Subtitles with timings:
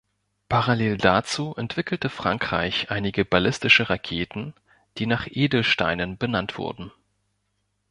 [0.49, 4.55] Parallel dazu entwickelte Frankreich einige ballistische Raketen,
[4.97, 6.91] die nach Edelsteinen benannt wurden.